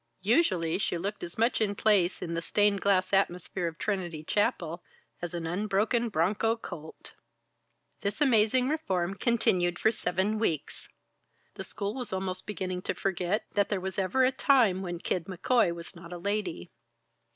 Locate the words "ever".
13.99-14.23